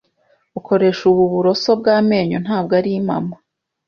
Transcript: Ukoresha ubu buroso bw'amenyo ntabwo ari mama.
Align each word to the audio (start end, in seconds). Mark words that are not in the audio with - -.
Ukoresha 0.59 1.01
ubu 1.11 1.23
buroso 1.33 1.69
bw'amenyo 1.79 2.37
ntabwo 2.45 2.71
ari 2.79 2.91
mama. 3.07 3.35